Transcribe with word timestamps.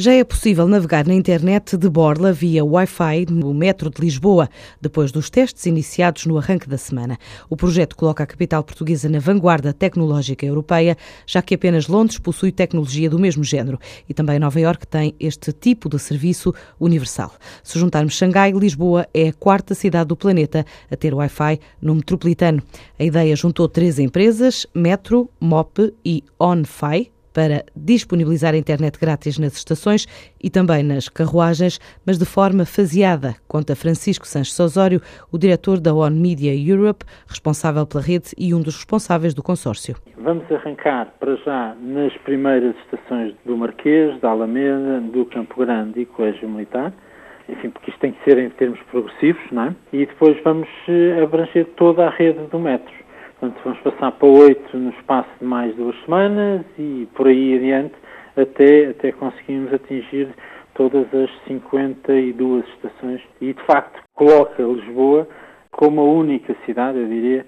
Já 0.00 0.12
é 0.12 0.22
possível 0.22 0.68
navegar 0.68 1.04
na 1.04 1.12
internet 1.12 1.76
de 1.76 1.88
borla 1.88 2.32
via 2.32 2.64
Wi-Fi 2.64 3.26
no 3.32 3.52
metro 3.52 3.90
de 3.90 4.00
Lisboa, 4.00 4.48
depois 4.80 5.10
dos 5.10 5.28
testes 5.28 5.66
iniciados 5.66 6.24
no 6.24 6.38
arranque 6.38 6.68
da 6.68 6.78
semana. 6.78 7.18
O 7.50 7.56
projeto 7.56 7.96
coloca 7.96 8.22
a 8.22 8.26
capital 8.26 8.62
portuguesa 8.62 9.08
na 9.08 9.18
vanguarda 9.18 9.72
tecnológica 9.72 10.46
europeia, 10.46 10.96
já 11.26 11.42
que 11.42 11.56
apenas 11.56 11.88
Londres 11.88 12.16
possui 12.16 12.52
tecnologia 12.52 13.10
do 13.10 13.18
mesmo 13.18 13.42
género 13.42 13.76
e 14.08 14.14
também 14.14 14.38
Nova 14.38 14.60
Iorque 14.60 14.86
tem 14.86 15.16
este 15.18 15.50
tipo 15.52 15.88
de 15.88 15.98
serviço 15.98 16.54
universal. 16.78 17.32
Se 17.64 17.76
juntarmos 17.76 18.14
Xangai, 18.14 18.52
Lisboa 18.52 19.04
é 19.12 19.30
a 19.30 19.32
quarta 19.32 19.74
cidade 19.74 20.10
do 20.10 20.16
planeta 20.16 20.64
a 20.88 20.94
ter 20.94 21.12
Wi-Fi 21.12 21.58
no 21.82 21.96
metropolitano. 21.96 22.62
A 22.96 23.02
ideia 23.02 23.34
juntou 23.34 23.68
três 23.68 23.98
empresas, 23.98 24.64
Metro, 24.72 25.28
MOP 25.40 25.92
e 26.04 26.22
OnFi, 26.38 27.10
para 27.32 27.64
disponibilizar 27.74 28.54
a 28.54 28.56
internet 28.56 28.98
grátis 28.98 29.38
nas 29.38 29.54
estações 29.54 30.06
e 30.42 30.50
também 30.50 30.82
nas 30.82 31.08
carruagens, 31.08 31.78
mas 32.06 32.18
de 32.18 32.24
forma 32.24 32.64
faseada, 32.64 33.34
conta 33.46 33.76
Francisco 33.76 34.26
Sanches 34.26 34.58
Osório, 34.58 35.00
o 35.32 35.38
diretor 35.38 35.80
da 35.80 35.94
On 35.94 36.10
Media 36.10 36.54
Europe, 36.54 37.04
responsável 37.26 37.86
pela 37.86 38.02
rede 38.02 38.30
e 38.36 38.54
um 38.54 38.60
dos 38.60 38.76
responsáveis 38.76 39.34
do 39.34 39.42
consórcio. 39.42 39.96
Vamos 40.16 40.50
arrancar 40.50 41.12
para 41.18 41.36
já 41.36 41.74
nas 41.80 42.12
primeiras 42.18 42.74
estações 42.84 43.34
do 43.44 43.56
Marquês, 43.56 44.20
da 44.20 44.30
Alameda, 44.30 45.00
do 45.00 45.24
Campo 45.26 45.60
Grande 45.60 46.00
e 46.00 46.06
Colégio 46.06 46.48
Militar 46.48 46.92
enfim, 47.48 47.70
porque 47.70 47.90
isto 47.90 48.00
tem 48.00 48.12
que 48.12 48.22
ser 48.24 48.38
em 48.38 48.50
termos 48.50 48.78
progressivos, 48.90 49.42
não 49.50 49.64
é? 49.64 49.74
E 49.92 50.04
depois 50.04 50.36
vamos 50.44 50.68
eh, 50.86 51.22
abranger 51.22 51.66
toda 51.76 52.06
a 52.06 52.10
rede 52.10 52.46
do 52.48 52.58
metro. 52.58 52.92
Portanto, 53.40 53.60
vamos 53.64 53.78
passar 53.80 54.12
para 54.12 54.28
oito 54.28 54.76
no 54.76 54.90
espaço 54.90 55.28
de 55.40 55.44
mais 55.44 55.74
duas 55.76 55.96
semanas 56.04 56.64
e 56.78 57.06
por 57.14 57.28
aí 57.28 57.56
adiante 57.56 57.94
até, 58.36 58.88
até 58.88 59.12
conseguirmos 59.12 59.72
atingir 59.72 60.28
todas 60.74 61.06
as 61.14 61.30
52 61.46 62.64
estações. 62.68 63.20
E, 63.40 63.52
de 63.52 63.62
facto, 63.64 64.02
coloca 64.14 64.62
Lisboa 64.62 65.28
como 65.70 66.00
a 66.00 66.04
única 66.04 66.56
cidade, 66.66 66.98
eu 66.98 67.06
diria, 67.06 67.46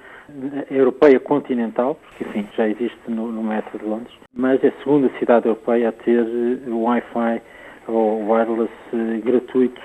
europeia 0.70 1.18
continental, 1.18 1.96
porque, 1.96 2.22
enfim, 2.22 2.46
já 2.56 2.68
existe 2.68 2.98
no, 3.08 3.26
no 3.32 3.42
metro 3.42 3.76
de 3.78 3.84
Londres, 3.84 4.14
mas 4.32 4.62
é 4.62 4.68
a 4.68 4.82
segunda 4.84 5.10
cidade 5.18 5.46
europeia 5.46 5.88
a 5.88 5.92
ter 5.92 6.24
Wi-Fi 6.68 7.42
ou 7.88 8.30
wireless 8.30 8.72
eh, 8.92 9.20
gratuito 9.24 9.80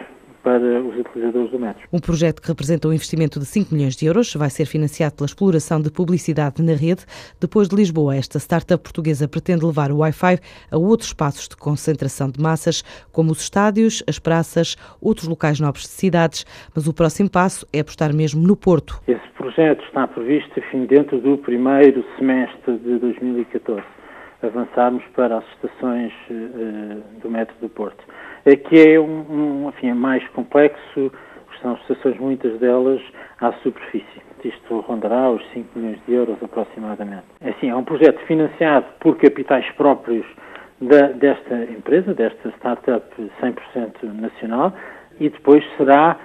para 0.45 0.79
os 0.79 0.95
utilizadores 0.99 1.49
do 1.49 1.59
metro. 1.59 1.87
Um 1.91 1.99
projeto 1.99 2.39
que 2.39 2.47
representa 2.47 2.87
um 2.87 2.93
investimento 2.93 3.39
de 3.39 3.45
5 3.47 3.73
milhões 3.73 3.95
de 3.95 4.05
euros 4.05 4.31
vai 4.35 4.51
ser 4.51 4.67
financiado 4.67 5.15
pela 5.15 5.25
exploração 5.25 5.81
de 5.81 5.89
publicidade 5.89 6.61
na 6.61 6.73
rede. 6.73 7.03
Depois 7.41 7.67
de 7.67 7.75
Lisboa, 7.75 8.15
esta 8.15 8.37
startup 8.37 8.81
portuguesa 8.83 9.27
pretende 9.27 9.65
levar 9.65 9.91
o 9.91 9.97
Wi-Fi 9.97 10.37
a 10.69 10.77
outros 10.77 11.09
espaços 11.09 11.47
de 11.47 11.57
concentração 11.57 12.29
de 12.29 12.39
massas, 12.39 12.83
como 13.11 13.31
os 13.31 13.41
estádios, 13.41 14.03
as 14.07 14.19
praças, 14.19 14.75
outros 15.01 15.27
locais 15.27 15.59
nobres 15.59 15.85
de 15.85 15.89
cidades, 15.89 16.45
mas 16.75 16.87
o 16.87 16.93
próximo 16.93 17.29
passo 17.29 17.65
é 17.73 17.79
apostar 17.79 18.13
mesmo 18.13 18.45
no 18.45 18.55
Porto. 18.55 19.01
Esse 19.07 19.27
projeto 19.35 19.83
está 19.85 20.07
previsto, 20.07 20.59
enfim, 20.59 20.85
dentro 20.85 21.19
do 21.19 21.39
primeiro 21.39 22.05
semestre 22.19 22.77
de 22.77 22.99
2014 22.99 23.83
avançarmos 24.41 25.03
para 25.15 25.37
as 25.37 25.45
estações 25.53 26.13
uh, 26.29 27.19
do 27.21 27.29
metro 27.29 27.55
do 27.61 27.69
Porto 27.69 28.03
que 28.53 28.93
é 28.93 28.99
um, 28.99 29.25
um 29.65 29.69
enfim, 29.69 29.89
é 29.89 29.93
mais 29.93 30.25
complexo, 30.29 31.11
são 31.61 31.73
estações, 31.75 32.17
muitas 32.19 32.59
delas, 32.59 33.01
à 33.41 33.51
superfície. 33.63 34.21
Isto 34.43 34.81
rondará 34.81 35.31
os 35.31 35.43
5 35.51 35.79
milhões 35.79 35.99
de 36.05 36.13
euros 36.13 36.37
aproximadamente. 36.43 37.23
É 37.41 37.49
assim, 37.49 37.69
é 37.69 37.75
um 37.75 37.83
projeto 37.83 38.19
financiado 38.27 38.85
por 38.99 39.17
capitais 39.17 39.67
próprios 39.71 40.25
da, 40.79 41.07
desta 41.07 41.63
empresa, 41.63 42.13
desta 42.13 42.49
startup 42.57 43.03
100% 43.41 44.03
nacional, 44.13 44.71
e 45.19 45.29
depois 45.29 45.65
será 45.77 46.19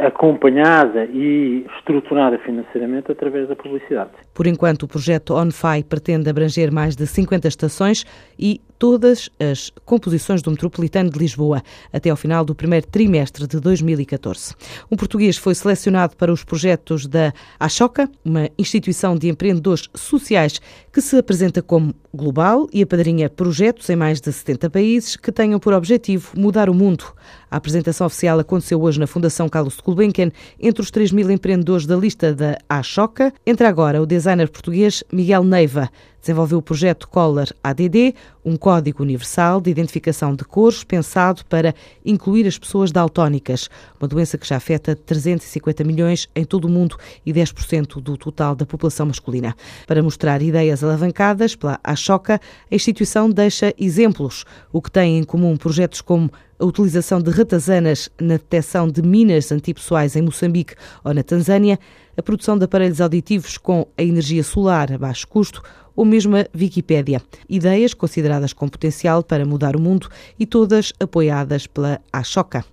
acompanhada 0.00 1.04
e 1.04 1.64
estruturada 1.78 2.38
financeiramente 2.38 3.10
através 3.10 3.48
da 3.48 3.56
publicidade. 3.56 4.10
Por 4.34 4.46
enquanto, 4.46 4.84
o 4.84 4.88
projeto 4.88 5.34
OnFi 5.34 5.84
pretende 5.88 6.28
abranger 6.28 6.72
mais 6.72 6.96
de 6.96 7.06
50 7.06 7.48
estações 7.48 8.04
e 8.38 8.60
todas 8.78 9.30
as 9.38 9.70
composições 9.84 10.42
do 10.42 10.50
metropolitano 10.50 11.10
de 11.10 11.18
Lisboa 11.18 11.62
até 11.92 12.10
ao 12.10 12.16
final 12.16 12.44
do 12.44 12.54
primeiro 12.54 12.86
trimestre 12.86 13.46
de 13.46 13.60
2014. 13.60 14.54
Um 14.90 14.96
português 14.96 15.36
foi 15.36 15.54
selecionado 15.54 16.16
para 16.16 16.32
os 16.32 16.44
projetos 16.44 17.06
da 17.06 17.32
Achoca, 17.58 18.10
uma 18.24 18.48
instituição 18.58 19.16
de 19.16 19.28
empreendedores 19.28 19.88
sociais 19.94 20.60
que 20.92 21.00
se 21.00 21.16
apresenta 21.16 21.62
como 21.62 21.94
global 22.14 22.66
e 22.72 22.82
apadrinha 22.82 23.28
projetos 23.28 23.88
em 23.90 23.96
mais 23.96 24.20
de 24.20 24.32
70 24.32 24.70
países 24.70 25.16
que 25.16 25.30
tenham 25.30 25.60
por 25.60 25.72
objetivo 25.72 26.32
mudar 26.36 26.70
o 26.70 26.74
mundo. 26.74 27.04
A 27.50 27.56
apresentação 27.58 28.06
oficial 28.06 28.38
aconteceu 28.38 28.80
hoje 28.80 28.98
na 28.98 29.06
Fundação 29.06 29.48
Carlos 29.48 29.78
Gulbenkian. 29.80 30.32
Entre 30.58 30.82
os 30.82 30.90
3 30.90 31.12
mil 31.12 31.30
empreendedores 31.30 31.86
da 31.86 31.96
lista 31.96 32.34
da 32.34 32.58
Achoca, 32.68 33.32
entra 33.46 33.68
agora 33.68 34.02
o 34.02 34.06
designer 34.06 34.48
português 34.48 35.04
Miguel 35.12 35.44
Neiva. 35.44 35.90
Desenvolveu 36.26 36.58
o 36.58 36.62
projeto 36.62 37.06
Collar 37.06 37.46
ADD, 37.62 38.12
um 38.44 38.56
código 38.56 39.00
universal 39.00 39.60
de 39.60 39.70
identificação 39.70 40.34
de 40.34 40.44
cores 40.44 40.82
pensado 40.82 41.44
para 41.44 41.72
incluir 42.04 42.48
as 42.48 42.58
pessoas 42.58 42.90
daltónicas, 42.90 43.70
uma 44.00 44.08
doença 44.08 44.36
que 44.36 44.44
já 44.44 44.56
afeta 44.56 44.96
350 44.96 45.84
milhões 45.84 46.28
em 46.34 46.44
todo 46.44 46.64
o 46.64 46.68
mundo 46.68 46.96
e 47.24 47.32
10% 47.32 48.00
do 48.00 48.16
total 48.16 48.56
da 48.56 48.66
população 48.66 49.06
masculina. 49.06 49.54
Para 49.86 50.02
mostrar 50.02 50.42
ideias 50.42 50.82
alavancadas 50.82 51.54
pela 51.54 51.78
Achoca, 51.84 52.40
a 52.68 52.74
instituição 52.74 53.30
deixa 53.30 53.72
exemplos, 53.78 54.44
o 54.72 54.82
que 54.82 54.90
tem 54.90 55.18
em 55.18 55.22
comum 55.22 55.56
projetos 55.56 56.00
como 56.00 56.28
a 56.58 56.64
utilização 56.64 57.20
de 57.20 57.30
ratazanas 57.30 58.08
na 58.20 58.34
detecção 58.34 58.88
de 58.88 59.00
minas 59.00 59.52
antipessoais 59.52 60.16
em 60.16 60.22
Moçambique 60.22 60.74
ou 61.04 61.14
na 61.14 61.22
Tanzânia, 61.22 61.78
a 62.16 62.22
produção 62.22 62.56
de 62.56 62.64
aparelhos 62.64 63.00
auditivos 63.00 63.58
com 63.58 63.86
a 63.96 64.02
energia 64.02 64.42
solar 64.42 64.90
a 64.90 64.98
baixo 64.98 65.28
custo 65.28 65.62
ou 65.96 66.04
mesmo 66.04 66.36
a 66.36 66.46
Wikipédia. 66.54 67.22
Ideias 67.48 67.94
consideradas 67.94 68.52
com 68.52 68.68
potencial 68.68 69.22
para 69.22 69.44
mudar 69.46 69.74
o 69.74 69.80
mundo 69.80 70.08
e 70.38 70.44
todas 70.44 70.92
apoiadas 71.00 71.66
pela 71.66 72.00
Ashoka. 72.12 72.64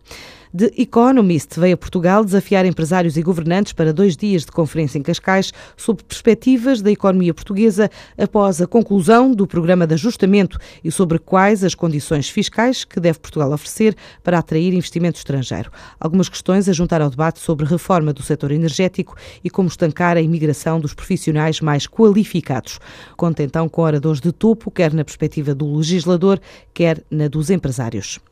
The 0.55 0.71
Economist 0.77 1.59
veio 1.59 1.73
a 1.73 1.77
Portugal 1.77 2.23
desafiar 2.23 2.63
empresários 2.63 3.17
e 3.17 3.23
governantes 3.23 3.73
para 3.73 3.91
dois 3.91 4.15
dias 4.15 4.45
de 4.45 4.51
conferência 4.51 4.99
em 4.99 5.01
Cascais 5.01 5.51
sobre 5.75 6.03
perspectivas 6.03 6.79
da 6.79 6.91
economia 6.91 7.33
portuguesa 7.33 7.89
após 8.15 8.61
a 8.61 8.67
conclusão 8.67 9.31
do 9.31 9.47
programa 9.47 9.87
de 9.87 9.95
ajustamento 9.95 10.59
e 10.83 10.91
sobre 10.91 11.17
quais 11.17 11.63
as 11.63 11.73
condições 11.73 12.29
fiscais 12.29 12.83
que 12.83 12.99
deve 12.99 13.17
Portugal 13.17 13.51
oferecer 13.51 13.95
para 14.23 14.37
atrair 14.37 14.75
investimento 14.75 15.17
estrangeiro. 15.17 15.71
Algumas 15.99 16.29
questões 16.29 16.69
a 16.69 16.71
juntar 16.71 17.01
ao 17.01 17.09
debate 17.09 17.39
sobre 17.39 17.65
reforma 17.65 18.13
do 18.13 18.21
setor 18.21 18.51
energético 18.51 19.15
e 19.43 19.49
como 19.49 19.69
estancar 19.69 20.17
a 20.17 20.21
imigração 20.21 20.79
dos 20.79 20.93
profissionais 20.93 21.61
mais 21.61 21.87
qualificados. 21.87 22.77
Conta 23.17 23.41
então 23.41 23.67
com 23.67 23.81
oradores 23.81 24.21
de 24.21 24.31
topo, 24.31 24.69
quer 24.69 24.93
na 24.93 25.03
perspectiva 25.03 25.55
do 25.55 25.77
legislador, 25.77 26.39
quer 26.75 27.03
na 27.09 27.27
dos 27.27 27.49
empresários. 27.49 28.19